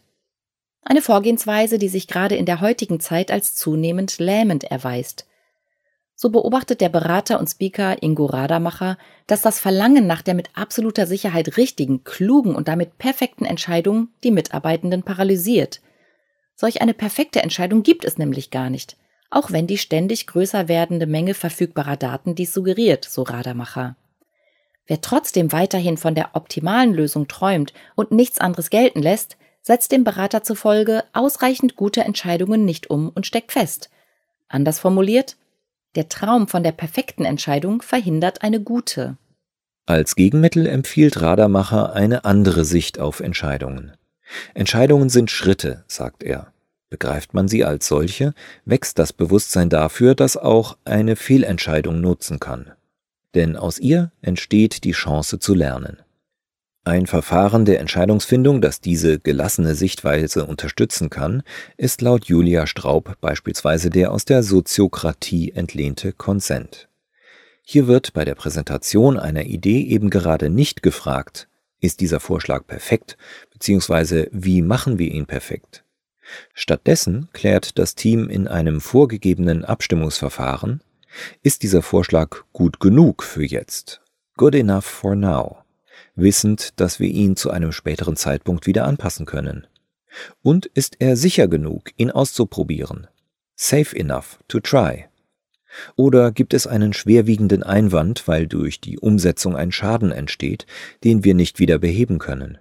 Eine 0.91 1.03
Vorgehensweise, 1.03 1.79
die 1.79 1.91
sich 1.91 2.09
gerade 2.09 2.35
in 2.35 2.47
der 2.47 2.63
heutigen 2.63 2.99
Zeit 2.99 3.31
als 3.31 3.55
zunehmend 3.55 4.19
lähmend 4.19 4.65
erweist. 4.65 5.27
So 6.15 6.31
beobachtet 6.31 6.81
der 6.81 6.89
Berater 6.89 7.39
und 7.39 7.47
Speaker 7.47 8.03
Ingo 8.03 8.25
Radamacher, 8.25 8.97
dass 9.27 9.43
das 9.43 9.59
Verlangen 9.59 10.07
nach 10.07 10.23
der 10.23 10.33
mit 10.33 10.49
absoluter 10.55 11.07
Sicherheit 11.07 11.59
richtigen, 11.59 12.05
klugen 12.05 12.55
und 12.55 12.69
damit 12.69 12.97
perfekten 12.97 13.45
Entscheidung 13.45 14.09
die 14.25 14.31
Mitarbeitenden 14.31 15.03
paralysiert. 15.03 15.83
Solch 16.55 16.81
eine 16.81 16.95
perfekte 16.95 17.43
Entscheidung 17.43 17.83
gibt 17.83 18.07
es 18.07 18.17
nämlich 18.17 18.51
gar 18.51 18.71
nicht, 18.71 18.97
auch 19.29 19.51
wenn 19.51 19.67
die 19.67 19.77
ständig 19.77 20.27
größer 20.27 20.69
werdende 20.69 21.07
Menge 21.07 21.35
verfügbarer 21.35 21.99
Daten 21.99 22.35
dies 22.35 22.55
suggeriert, 22.55 23.05
so 23.05 23.25
Radamacher. 23.25 23.95
Wer 24.87 25.03
trotzdem 25.03 25.53
weiterhin 25.53 25.99
von 25.99 26.15
der 26.15 26.31
optimalen 26.33 26.95
Lösung 26.95 27.29
träumt 27.29 27.75
und 27.95 28.11
nichts 28.11 28.41
anderes 28.41 28.71
gelten 28.71 29.03
lässt, 29.03 29.37
setzt 29.69 29.93
dem 29.93 30.03
Berater 30.03 30.43
zufolge 30.43 31.05
ausreichend 31.13 31.77
gute 31.77 32.01
Entscheidungen 32.01 32.65
nicht 32.65 32.89
um 32.89 33.11
und 33.11 33.27
steckt 33.27 33.53
fest. 33.53 33.91
Anders 34.49 34.79
formuliert, 34.79 35.37
der 35.95 36.09
Traum 36.09 36.49
von 36.49 36.63
der 36.63 36.73
perfekten 36.73 37.27
Entscheidung 37.27 37.83
verhindert 37.83 38.41
eine 38.41 38.63
gute. 38.63 39.19
Als 39.85 40.17
Gegenmittel 40.17 40.67
empfiehlt 40.67 41.21
Radermacher 41.21 41.93
eine 41.93 42.25
andere 42.25 42.65
Sicht 42.65 42.99
auf 42.99 43.21
Entscheidungen. 43.21 43.93
Entscheidungen 44.55 45.11
sind 45.11 45.31
Schritte, 45.31 45.85
sagt 45.87 46.23
er. 46.23 46.51
Begreift 46.89 47.35
man 47.35 47.47
sie 47.47 47.67
als 47.67 47.89
solche, 47.89 48.33
wächst 48.65 48.99
das 48.99 49.13
Bewusstsein 49.13 49.69
dafür, 49.69 50.15
dass 50.15 50.39
auch 50.39 50.79
eine 50.87 51.15
Fehlentscheidung 51.15 52.01
nutzen 52.01 52.41
kann. 52.41 52.73
Denn 53.35 53.55
aus 53.55 53.79
ihr 53.79 54.13
entsteht 54.23 54.85
die 54.85 54.93
Chance 54.93 55.39
zu 55.39 55.53
lernen. 55.55 55.99
Ein 56.89 57.07
Verfahren 57.07 57.67
der 57.67 57.81
Entscheidungsfindung, 57.81 58.63
das 58.63 58.81
diese 58.81 59.19
gelassene 59.19 59.75
Sichtweise 59.75 60.47
unterstützen 60.47 61.11
kann, 61.11 61.43
ist 61.77 62.01
laut 62.01 62.25
Julia 62.25 62.67
Straub 62.67 63.15
beispielsweise 63.21 63.91
der 63.91 64.11
aus 64.11 64.25
der 64.25 64.43
Soziokratie 64.43 65.53
entlehnte 65.53 66.15
Konsent. 66.15 66.89
Hier 67.63 67.89
wird 67.89 68.15
bei 68.15 68.25
der 68.25 68.35
Präsentation 68.35 69.19
einer 69.19 69.45
Idee 69.45 69.83
eben 69.83 70.09
gerade 70.09 70.49
nicht 70.49 70.83
gefragt, 70.83 71.49
ist 71.79 72.01
dieser 72.01 72.21
Vorschlag 72.21 72.67
perfekt, 72.67 73.19
beziehungsweise 73.53 74.29
wie 74.33 74.63
machen 74.63 74.99
wir 74.99 75.11
ihn 75.11 75.27
perfekt? 75.27 75.85
Stattdessen 76.55 77.29
klärt 77.35 77.79
das 77.79 77.97
Team 77.97 78.31
in 78.31 78.49
einem 78.49 78.81
vorgegebenen 78.81 79.63
Abstimmungsverfahren, 79.63 80.81
ist 81.43 81.63
dieser 81.65 81.83
Vorschlag 81.83 82.45
gut 82.55 82.81
genug 82.81 83.25
für 83.25 83.45
jetzt? 83.45 84.01
Good 84.39 84.55
enough 84.55 84.87
for 84.87 85.15
now 85.15 85.68
wissend, 86.15 86.81
dass 86.81 87.01
wir 87.01 87.09
ihn 87.09 87.37
zu 87.37 87.51
einem 87.51 87.73
späteren 87.73 88.17
Zeitpunkt 88.17 88.67
wieder 88.67 88.85
anpassen 88.85 89.27
können. 89.27 89.67
Und 90.43 90.67
ist 90.67 90.97
er 91.01 91.17
sicher 91.17 91.49
genug, 91.49 91.91
ihn 91.97 92.11
auszuprobieren? 92.11 93.07
Safe 93.55 93.97
enough 93.97 94.39
to 94.49 94.61
try. 94.61 95.07
Oder 95.97 96.33
gibt 96.33 96.55
es 96.55 96.67
einen 96.67 96.93
schwerwiegenden 96.93 97.63
Einwand, 97.63 98.27
weil 98.27 98.47
durch 98.47 98.81
die 98.81 98.99
Umsetzung 98.99 99.55
ein 99.57 99.71
Schaden 99.71 100.13
entsteht, 100.13 100.67
den 101.05 101.25
wir 101.25 101.35
nicht 101.35 101.59
wieder 101.59 101.79
beheben 101.79 102.19
können? 102.19 102.59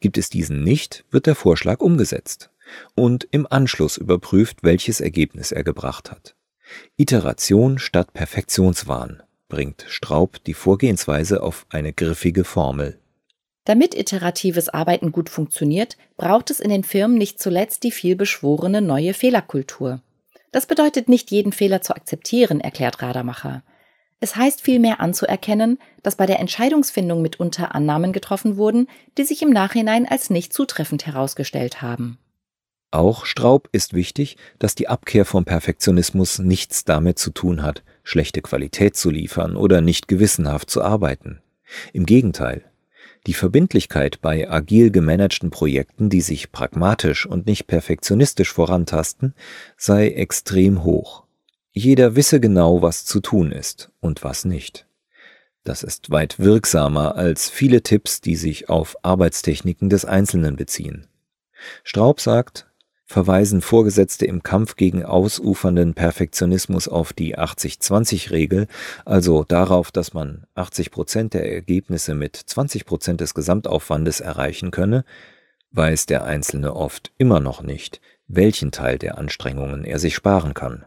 Gibt 0.00 0.18
es 0.18 0.28
diesen 0.28 0.62
nicht, 0.62 1.04
wird 1.10 1.26
der 1.26 1.34
Vorschlag 1.34 1.80
umgesetzt 1.80 2.50
und 2.94 3.26
im 3.30 3.46
Anschluss 3.48 3.96
überprüft, 3.96 4.62
welches 4.62 5.00
Ergebnis 5.00 5.52
er 5.52 5.64
gebracht 5.64 6.10
hat. 6.10 6.36
Iteration 6.96 7.78
statt 7.78 8.12
Perfektionswahn 8.12 9.22
bringt 9.48 9.84
Straub 9.88 10.42
die 10.44 10.54
Vorgehensweise 10.54 11.42
auf 11.42 11.66
eine 11.70 11.92
griffige 11.92 12.44
Formel. 12.44 12.98
Damit 13.64 13.94
iteratives 13.94 14.68
Arbeiten 14.68 15.12
gut 15.12 15.28
funktioniert, 15.28 15.96
braucht 16.16 16.50
es 16.50 16.60
in 16.60 16.70
den 16.70 16.84
Firmen 16.84 17.18
nicht 17.18 17.40
zuletzt 17.40 17.82
die 17.82 17.90
vielbeschworene 17.90 18.80
neue 18.80 19.12
Fehlerkultur. 19.12 20.00
Das 20.52 20.66
bedeutet 20.66 21.08
nicht 21.08 21.30
jeden 21.30 21.52
Fehler 21.52 21.82
zu 21.82 21.94
akzeptieren, 21.94 22.60
erklärt 22.60 23.02
Radermacher. 23.02 23.62
Es 24.20 24.36
heißt 24.36 24.62
vielmehr 24.62 25.00
anzuerkennen, 25.00 25.78
dass 26.02 26.16
bei 26.16 26.26
der 26.26 26.40
Entscheidungsfindung 26.40 27.22
mitunter 27.22 27.74
Annahmen 27.74 28.12
getroffen 28.12 28.56
wurden, 28.56 28.88
die 29.16 29.24
sich 29.24 29.42
im 29.42 29.50
Nachhinein 29.50 30.08
als 30.08 30.30
nicht 30.30 30.52
zutreffend 30.52 31.06
herausgestellt 31.06 31.82
haben. 31.82 32.18
Auch 32.90 33.26
Straub 33.26 33.68
ist 33.72 33.92
wichtig, 33.92 34.38
dass 34.58 34.74
die 34.74 34.88
Abkehr 34.88 35.26
vom 35.26 35.44
Perfektionismus 35.44 36.38
nichts 36.38 36.84
damit 36.84 37.18
zu 37.18 37.30
tun 37.30 37.62
hat, 37.62 37.82
schlechte 38.08 38.40
Qualität 38.40 38.96
zu 38.96 39.10
liefern 39.10 39.54
oder 39.54 39.80
nicht 39.80 40.08
gewissenhaft 40.08 40.70
zu 40.70 40.82
arbeiten. 40.82 41.40
Im 41.92 42.06
Gegenteil, 42.06 42.64
die 43.26 43.34
Verbindlichkeit 43.34 44.22
bei 44.22 44.48
agil 44.50 44.90
gemanagten 44.90 45.50
Projekten, 45.50 46.08
die 46.08 46.22
sich 46.22 46.50
pragmatisch 46.50 47.26
und 47.26 47.46
nicht 47.46 47.66
perfektionistisch 47.66 48.52
vorantasten, 48.52 49.34
sei 49.76 50.08
extrem 50.08 50.84
hoch. 50.84 51.24
Jeder 51.72 52.16
wisse 52.16 52.40
genau, 52.40 52.80
was 52.80 53.04
zu 53.04 53.20
tun 53.20 53.52
ist 53.52 53.90
und 54.00 54.24
was 54.24 54.46
nicht. 54.46 54.86
Das 55.64 55.82
ist 55.82 56.10
weit 56.10 56.38
wirksamer 56.38 57.16
als 57.16 57.50
viele 57.50 57.82
Tipps, 57.82 58.22
die 58.22 58.36
sich 58.36 58.70
auf 58.70 58.96
Arbeitstechniken 59.02 59.90
des 59.90 60.06
Einzelnen 60.06 60.56
beziehen. 60.56 61.06
Straub 61.84 62.20
sagt, 62.20 62.67
verweisen 63.08 63.62
Vorgesetzte 63.62 64.26
im 64.26 64.42
Kampf 64.42 64.76
gegen 64.76 65.02
ausufernden 65.02 65.94
Perfektionismus 65.94 66.88
auf 66.88 67.14
die 67.14 67.38
80-20-Regel, 67.38 68.66
also 69.06 69.44
darauf, 69.44 69.90
dass 69.90 70.12
man 70.12 70.46
80 70.54 70.90
Prozent 70.90 71.32
der 71.32 71.50
Ergebnisse 71.50 72.14
mit 72.14 72.36
20 72.36 72.84
Prozent 72.84 73.22
des 73.22 73.32
Gesamtaufwandes 73.32 74.20
erreichen 74.20 74.70
könne, 74.70 75.06
weiß 75.70 76.04
der 76.04 76.24
Einzelne 76.24 76.76
oft 76.76 77.10
immer 77.16 77.40
noch 77.40 77.62
nicht, 77.62 78.02
welchen 78.26 78.72
Teil 78.72 78.98
der 78.98 79.16
Anstrengungen 79.16 79.84
er 79.84 79.98
sich 79.98 80.14
sparen 80.14 80.52
kann. 80.52 80.84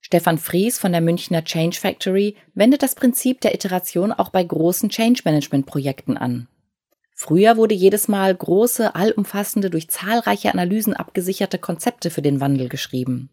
Stefan 0.00 0.38
Fries 0.38 0.78
von 0.78 0.92
der 0.92 1.02
Münchner 1.02 1.44
Change 1.44 1.78
Factory 1.78 2.36
wendet 2.54 2.82
das 2.82 2.94
Prinzip 2.94 3.42
der 3.42 3.54
Iteration 3.54 4.10
auch 4.10 4.30
bei 4.30 4.42
großen 4.42 4.88
Change 4.88 5.20
Management 5.26 5.66
Projekten 5.66 6.16
an. 6.16 6.48
Früher 7.18 7.56
wurde 7.56 7.74
jedes 7.74 8.08
Mal 8.08 8.34
große, 8.34 8.94
allumfassende, 8.94 9.70
durch 9.70 9.88
zahlreiche 9.88 10.52
Analysen 10.52 10.92
abgesicherte 10.92 11.58
Konzepte 11.58 12.10
für 12.10 12.20
den 12.20 12.40
Wandel 12.42 12.68
geschrieben. 12.68 13.30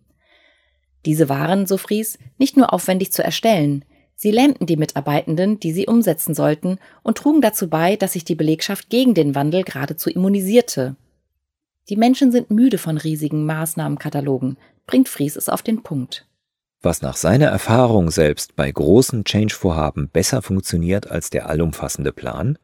Diese 1.05 1.27
waren, 1.27 1.67
so 1.67 1.75
Fries, 1.75 2.17
nicht 2.37 2.55
nur 2.55 2.71
aufwendig 2.71 3.11
zu 3.11 3.21
erstellen, 3.21 3.83
sie 4.15 4.31
lähmten 4.31 4.67
die 4.67 4.77
Mitarbeitenden, 4.77 5.59
die 5.59 5.73
sie 5.73 5.85
umsetzen 5.85 6.33
sollten, 6.33 6.79
und 7.03 7.17
trugen 7.17 7.41
dazu 7.41 7.67
bei, 7.69 7.97
dass 7.97 8.13
sich 8.13 8.23
die 8.23 8.35
Belegschaft 8.35 8.89
gegen 8.89 9.15
den 9.15 9.35
Wandel 9.35 9.63
geradezu 9.63 10.09
immunisierte. 10.09 10.95
Die 11.89 11.97
Menschen 11.97 12.31
sind 12.31 12.51
müde 12.51 12.77
von 12.77 12.97
riesigen 12.97 13.45
Maßnahmenkatalogen, 13.45 14.55
bringt 14.87 15.09
Fries 15.09 15.35
es 15.35 15.49
auf 15.49 15.61
den 15.61 15.83
Punkt. 15.83 16.25
Was 16.81 17.01
nach 17.01 17.17
seiner 17.17 17.47
Erfahrung 17.47 18.11
selbst 18.11 18.55
bei 18.55 18.71
großen 18.71 19.25
Change-Vorhaben 19.25 20.07
besser 20.07 20.41
funktioniert 20.41 21.11
als 21.11 21.29
der 21.29 21.49
allumfassende 21.49 22.13
Plan, 22.13 22.57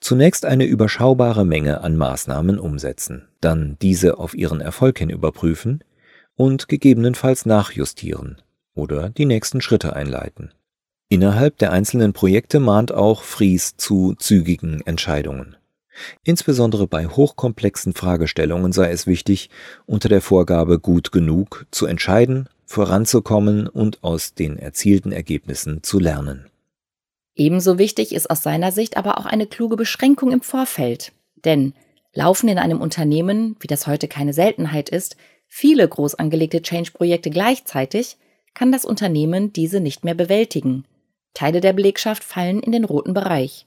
Zunächst 0.00 0.44
eine 0.44 0.64
überschaubare 0.64 1.44
Menge 1.44 1.80
an 1.82 1.96
Maßnahmen 1.96 2.58
umsetzen, 2.58 3.28
dann 3.40 3.76
diese 3.80 4.18
auf 4.18 4.34
ihren 4.34 4.60
Erfolg 4.60 4.98
hin 4.98 5.10
überprüfen 5.10 5.84
und 6.34 6.68
gegebenenfalls 6.68 7.46
nachjustieren 7.46 8.42
oder 8.74 9.10
die 9.10 9.26
nächsten 9.26 9.60
Schritte 9.60 9.94
einleiten. 9.94 10.52
Innerhalb 11.08 11.58
der 11.58 11.72
einzelnen 11.72 12.14
Projekte 12.14 12.58
mahnt 12.58 12.92
auch 12.92 13.22
Fries 13.22 13.76
zu 13.76 14.14
zügigen 14.18 14.80
Entscheidungen. 14.86 15.56
Insbesondere 16.24 16.86
bei 16.86 17.06
hochkomplexen 17.06 17.92
Fragestellungen 17.92 18.72
sei 18.72 18.90
es 18.90 19.06
wichtig, 19.06 19.50
unter 19.84 20.08
der 20.08 20.22
Vorgabe 20.22 20.78
gut 20.78 21.12
genug 21.12 21.66
zu 21.70 21.86
entscheiden, 21.86 22.48
voranzukommen 22.64 23.68
und 23.68 24.02
aus 24.02 24.32
den 24.34 24.58
erzielten 24.58 25.12
Ergebnissen 25.12 25.82
zu 25.82 25.98
lernen. 25.98 26.46
Ebenso 27.34 27.78
wichtig 27.78 28.14
ist 28.14 28.30
aus 28.30 28.42
seiner 28.42 28.72
Sicht 28.72 28.96
aber 28.96 29.18
auch 29.18 29.26
eine 29.26 29.46
kluge 29.46 29.76
Beschränkung 29.76 30.32
im 30.32 30.42
Vorfeld. 30.42 31.12
Denn 31.44 31.74
laufen 32.12 32.48
in 32.48 32.58
einem 32.58 32.80
Unternehmen, 32.80 33.56
wie 33.60 33.66
das 33.66 33.86
heute 33.86 34.08
keine 34.08 34.32
Seltenheit 34.34 34.88
ist, 34.88 35.16
viele 35.48 35.88
groß 35.88 36.14
angelegte 36.16 36.62
Change-Projekte 36.62 37.30
gleichzeitig, 37.30 38.18
kann 38.54 38.70
das 38.70 38.84
Unternehmen 38.84 39.52
diese 39.52 39.80
nicht 39.80 40.04
mehr 40.04 40.14
bewältigen. 40.14 40.84
Teile 41.34 41.60
der 41.60 41.72
Belegschaft 41.72 42.22
fallen 42.22 42.60
in 42.60 42.72
den 42.72 42.84
roten 42.84 43.14
Bereich. 43.14 43.66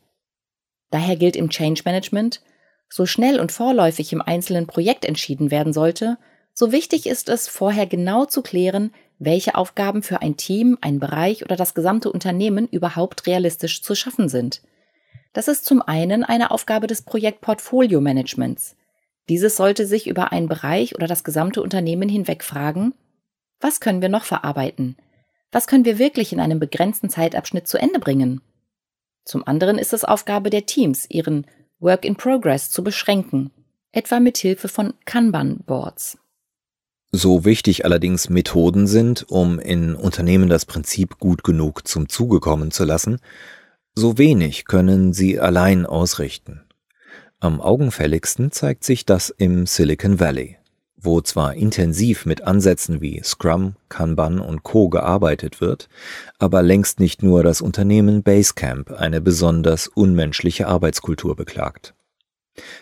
Daher 0.91 1.15
gilt 1.15 1.35
im 1.35 1.49
Change 1.49 1.81
Management, 1.85 2.41
so 2.87 3.07
schnell 3.07 3.39
und 3.39 3.51
vorläufig 3.51 4.13
im 4.13 4.21
einzelnen 4.21 4.67
Projekt 4.67 5.05
entschieden 5.05 5.49
werden 5.49 5.73
sollte, 5.73 6.17
so 6.53 6.71
wichtig 6.71 7.07
ist 7.07 7.27
es, 7.27 7.47
vorher 7.47 7.85
genau 7.85 8.25
zu 8.25 8.41
klären, 8.41 8.93
welche 9.19 9.55
Aufgaben 9.55 10.03
für 10.03 10.21
ein 10.21 10.37
Team, 10.37 10.77
ein 10.81 10.99
Bereich 10.99 11.43
oder 11.43 11.55
das 11.55 11.73
gesamte 11.73 12.11
Unternehmen 12.11 12.67
überhaupt 12.67 13.27
realistisch 13.27 13.81
zu 13.81 13.95
schaffen 13.95 14.29
sind. 14.29 14.61
Das 15.33 15.47
ist 15.47 15.65
zum 15.65 15.81
einen 15.81 16.23
eine 16.23 16.51
Aufgabe 16.51 16.87
des 16.87 17.01
Projektportfolio-Managements. 17.01 18.75
Dieses 19.29 19.57
sollte 19.57 19.85
sich 19.85 20.07
über 20.07 20.31
einen 20.31 20.47
Bereich 20.47 20.95
oder 20.95 21.07
das 21.07 21.23
gesamte 21.23 21.61
Unternehmen 21.61 22.09
hinweg 22.09 22.43
fragen, 22.43 22.93
was 23.59 23.79
können 23.79 24.01
wir 24.01 24.09
noch 24.09 24.23
verarbeiten? 24.23 24.97
Was 25.51 25.67
können 25.67 25.85
wir 25.85 25.97
wirklich 25.97 26.33
in 26.33 26.39
einem 26.39 26.59
begrenzten 26.59 27.09
Zeitabschnitt 27.09 27.67
zu 27.67 27.77
Ende 27.77 27.99
bringen? 27.99 28.41
Zum 29.23 29.47
anderen 29.47 29.77
ist 29.77 29.93
es 29.93 30.03
Aufgabe 30.03 30.49
der 30.49 30.65
Teams, 30.65 31.09
ihren 31.09 31.47
Work 31.79 32.05
in 32.05 32.15
Progress 32.15 32.69
zu 32.69 32.83
beschränken, 32.83 33.51
etwa 33.91 34.19
mit 34.19 34.37
Hilfe 34.37 34.67
von 34.67 34.93
Kanban-Boards. 35.05 36.17
So 37.17 37.45
wichtig 37.45 37.85
allerdings 37.85 38.29
Methoden 38.29 38.87
sind, 38.87 39.23
um 39.29 39.57
in 39.57 39.95
Unternehmen 39.95 40.49
das 40.49 40.65
Prinzip 40.65 41.17
gut 41.17 41.45
genug 41.45 41.87
zum 41.87 42.09
Zuge 42.09 42.41
kommen 42.41 42.71
zu 42.71 42.83
lassen, 42.83 43.19
so 43.95 44.17
wenig 44.17 44.65
können 44.65 45.13
sie 45.13 45.39
allein 45.39 45.85
ausrichten. 45.85 46.63
Am 47.39 47.61
augenfälligsten 47.61 48.51
zeigt 48.51 48.83
sich 48.83 49.05
das 49.05 49.29
im 49.29 49.65
Silicon 49.65 50.19
Valley, 50.19 50.57
wo 50.97 51.21
zwar 51.21 51.53
intensiv 51.53 52.25
mit 52.25 52.41
Ansätzen 52.41 52.99
wie 52.99 53.21
Scrum, 53.23 53.77
Kanban 53.87 54.41
und 54.41 54.63
Co 54.63 54.89
gearbeitet 54.89 55.61
wird, 55.61 55.87
aber 56.37 56.63
längst 56.63 56.99
nicht 56.99 57.23
nur 57.23 57.43
das 57.43 57.61
Unternehmen 57.61 58.23
Basecamp 58.23 58.91
eine 58.91 59.21
besonders 59.21 59.87
unmenschliche 59.87 60.67
Arbeitskultur 60.67 61.37
beklagt. 61.37 61.93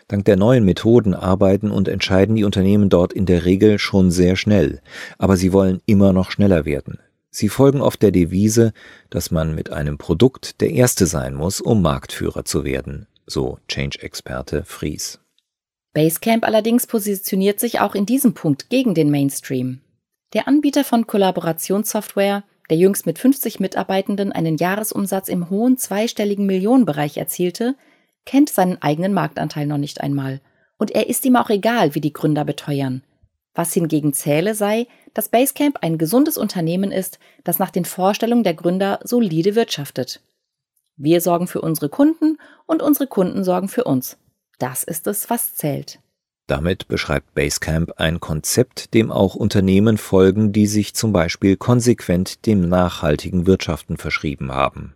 Dank 0.08 0.26
der 0.26 0.38
neuen 0.38 0.66
Methoden 0.66 1.14
arbeiten 1.14 1.72
und 1.72 1.88
entscheiden 1.88 2.36
die 2.36 2.44
Unternehmen 2.44 2.90
dort 2.90 3.14
in 3.14 3.26
der 3.26 3.46
Regel 3.46 3.80
schon 3.80 4.12
sehr 4.12 4.36
schnell, 4.36 4.82
aber 5.18 5.38
sie 5.38 5.54
wollen 5.54 5.82
immer 5.86 6.14
noch 6.14 6.32
schneller 6.32 6.66
werden. 6.66 7.00
Sie 7.30 7.50
folgen 7.50 7.82
oft 7.82 8.02
der 8.04 8.12
Devise, 8.12 8.74
dass 9.10 9.32
man 9.32 9.56
mit 9.56 9.72
einem 9.72 9.98
Produkt 9.98 10.62
der 10.62 10.70
Erste 10.70 11.08
sein 11.08 11.34
muss, 11.34 11.62
um 11.62 11.82
Marktführer 11.82 12.46
zu 12.46 12.64
werden, 12.64 13.08
so 13.26 13.58
Change-Experte 13.68 14.64
Fries. 14.66 15.20
Basecamp 15.94 16.46
allerdings 16.46 16.86
positioniert 16.86 17.60
sich 17.60 17.80
auch 17.80 17.96
in 17.96 18.06
diesem 18.06 18.34
Punkt 18.34 18.70
gegen 18.70 18.94
den 18.94 19.10
Mainstream. 19.10 19.82
Der 20.34 20.48
Anbieter 20.48 20.84
von 20.84 21.08
Kollaborationssoftware, 21.08 22.44
der 22.70 22.78
jüngst 22.78 23.06
mit 23.06 23.20
50 23.20 23.60
Mitarbeitenden 23.60 24.32
einen 24.32 24.58
Jahresumsatz 24.58 25.28
im 25.28 25.50
hohen 25.50 25.78
zweistelligen 25.78 26.46
Millionenbereich 26.46 27.18
erzielte, 27.18 27.76
kennt 28.26 28.50
seinen 28.50 28.82
eigenen 28.82 29.14
Marktanteil 29.14 29.66
noch 29.66 29.78
nicht 29.78 30.02
einmal. 30.02 30.42
Und 30.78 30.92
er 30.92 31.08
ist 31.08 31.26
ihm 31.26 31.36
auch 31.36 31.50
egal, 31.50 31.96
wie 31.96 32.02
die 32.02 32.14
Gründer 32.14 32.46
beteuern. 32.46 33.04
Was 33.54 33.74
hingegen 33.74 34.14
zähle 34.14 34.56
sei, 34.56 34.88
dass 35.14 35.30
Basecamp 35.30 35.80
ein 35.82 35.98
gesundes 35.98 36.38
Unternehmen 36.38 36.92
ist, 36.92 37.20
das 37.44 37.60
nach 37.60 37.70
den 37.70 37.86
Vorstellungen 37.86 38.44
der 38.44 38.56
Gründer 38.56 39.00
solide 39.04 39.56
wirtschaftet. 39.56 40.22
Wir 40.96 41.22
sorgen 41.22 41.48
für 41.48 41.62
unsere 41.62 41.90
Kunden 41.90 42.38
und 42.66 42.82
unsere 42.82 43.08
Kunden 43.08 43.44
sorgen 43.44 43.68
für 43.68 43.84
uns. 43.84 44.18
Das 44.60 44.84
ist 44.84 45.08
es, 45.08 45.30
was 45.30 45.56
zählt. 45.56 46.00
Damit 46.48 46.88
beschreibt 46.88 47.34
Basecamp 47.36 47.94
ein 47.98 48.20
Konzept, 48.20 48.94
dem 48.94 49.12
auch 49.12 49.36
Unternehmen 49.36 49.98
folgen, 49.98 50.52
die 50.52 50.68
sich 50.68 50.94
zum 50.94 51.14
Beispiel 51.14 51.56
konsequent 51.56 52.46
dem 52.46 52.68
nachhaltigen 52.68 53.48
Wirtschaften 53.48 53.98
verschrieben 53.98 54.52
haben. 54.52 54.96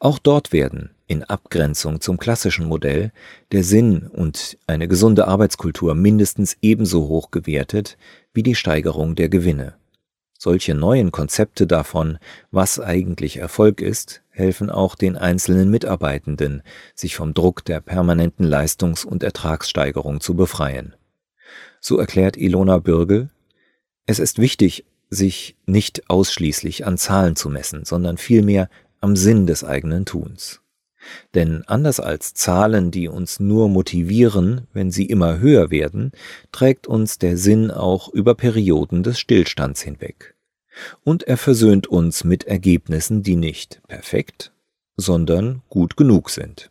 Auch 0.00 0.18
dort 0.18 0.52
werden, 0.52 0.90
in 1.06 1.22
Abgrenzung 1.22 2.00
zum 2.00 2.18
klassischen 2.18 2.66
Modell, 2.66 3.12
der 3.52 3.62
Sinn 3.62 4.08
und 4.08 4.58
eine 4.66 4.88
gesunde 4.88 5.28
Arbeitskultur 5.28 5.94
mindestens 5.94 6.56
ebenso 6.62 7.08
hoch 7.08 7.30
gewertet 7.30 7.96
wie 8.34 8.42
die 8.42 8.54
Steigerung 8.54 9.14
der 9.14 9.28
Gewinne. 9.28 9.74
Solche 10.38 10.74
neuen 10.74 11.12
Konzepte 11.12 11.66
davon, 11.66 12.18
was 12.50 12.78
eigentlich 12.78 13.38
Erfolg 13.38 13.80
ist, 13.80 14.22
helfen 14.28 14.68
auch 14.68 14.94
den 14.94 15.16
einzelnen 15.16 15.70
Mitarbeitenden, 15.70 16.62
sich 16.94 17.16
vom 17.16 17.32
Druck 17.32 17.64
der 17.64 17.80
permanenten 17.80 18.44
Leistungs- 18.44 19.04
und 19.04 19.22
Ertragssteigerung 19.22 20.20
zu 20.20 20.34
befreien. 20.34 20.94
So 21.80 21.98
erklärt 21.98 22.36
Ilona 22.36 22.78
Bürgel, 22.78 23.30
es 24.04 24.18
ist 24.18 24.38
wichtig, 24.38 24.84
sich 25.08 25.56
nicht 25.66 26.10
ausschließlich 26.10 26.86
an 26.86 26.98
Zahlen 26.98 27.36
zu 27.36 27.48
messen, 27.48 27.84
sondern 27.84 28.18
vielmehr 28.18 28.68
am 29.00 29.16
Sinn 29.16 29.46
des 29.46 29.64
eigenen 29.64 30.04
Tuns. 30.04 30.60
Denn 31.34 31.62
anders 31.66 32.00
als 32.00 32.34
Zahlen, 32.34 32.90
die 32.90 33.08
uns 33.08 33.40
nur 33.40 33.68
motivieren, 33.68 34.66
wenn 34.72 34.90
sie 34.90 35.06
immer 35.06 35.38
höher 35.38 35.70
werden, 35.70 36.12
trägt 36.52 36.86
uns 36.86 37.18
der 37.18 37.36
Sinn 37.36 37.70
auch 37.70 38.08
über 38.08 38.34
Perioden 38.34 39.02
des 39.02 39.18
Stillstands 39.18 39.82
hinweg. 39.82 40.34
Und 41.04 41.22
er 41.22 41.36
versöhnt 41.36 41.86
uns 41.86 42.24
mit 42.24 42.44
Ergebnissen, 42.44 43.22
die 43.22 43.36
nicht 43.36 43.80
perfekt, 43.88 44.52
sondern 44.96 45.62
gut 45.68 45.96
genug 45.96 46.30
sind. 46.30 46.70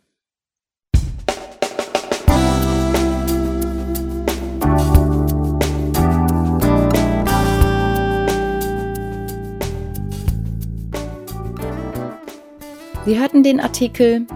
Sie 13.06 13.20
hörten 13.20 13.44
den 13.44 13.60
Artikel 13.60 14.26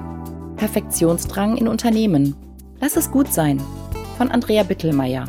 Perfektionsdrang 0.54 1.56
in 1.56 1.66
Unternehmen. 1.66 2.36
Lass 2.80 2.96
es 2.96 3.10
gut 3.10 3.32
sein 3.32 3.60
von 4.16 4.30
Andrea 4.30 4.62
Bittelmeier 4.62 5.24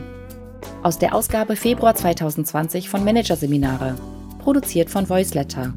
aus 0.84 1.00
der 1.00 1.16
Ausgabe 1.16 1.56
Februar 1.56 1.96
2020 1.96 2.88
von 2.88 3.04
Managerseminare, 3.04 3.96
produziert 4.38 4.92
von 4.92 5.10
Voiceletter. 5.10 5.74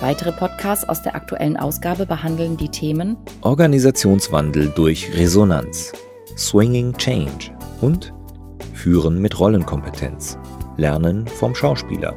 Weitere 0.00 0.32
Podcasts 0.32 0.88
aus 0.88 1.02
der 1.02 1.14
aktuellen 1.14 1.58
Ausgabe 1.58 2.06
behandeln 2.06 2.56
die 2.56 2.70
Themen 2.70 3.18
Organisationswandel 3.42 4.72
durch 4.74 5.14
Resonanz, 5.14 5.92
Swinging 6.38 6.96
Change 6.96 7.50
und 7.82 8.14
Führen 8.72 9.20
mit 9.20 9.38
Rollenkompetenz, 9.38 10.38
Lernen 10.78 11.26
vom 11.26 11.54
Schauspieler. 11.54 12.14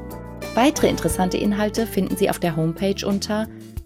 Weitere 0.54 0.88
interessante 0.88 1.36
Inhalte 1.36 1.86
finden 1.86 2.16
Sie 2.16 2.30
auf 2.30 2.40
der 2.40 2.56
Homepage 2.56 3.06
unter 3.06 3.48